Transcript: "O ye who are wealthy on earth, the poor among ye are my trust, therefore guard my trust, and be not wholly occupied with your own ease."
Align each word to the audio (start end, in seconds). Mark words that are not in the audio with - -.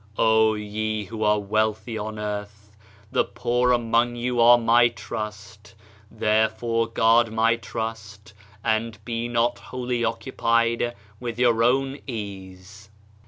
"O 0.17 0.55
ye 0.55 1.03
who 1.03 1.21
are 1.23 1.37
wealthy 1.37 1.95
on 1.95 2.17
earth, 2.17 2.75
the 3.11 3.23
poor 3.23 3.71
among 3.71 4.15
ye 4.15 4.31
are 4.31 4.57
my 4.57 4.87
trust, 4.87 5.75
therefore 6.09 6.87
guard 6.87 7.31
my 7.31 7.55
trust, 7.55 8.33
and 8.63 8.97
be 9.05 9.27
not 9.27 9.59
wholly 9.59 10.03
occupied 10.03 10.95
with 11.19 11.37
your 11.37 11.61
own 11.63 11.99
ease." 12.07 12.89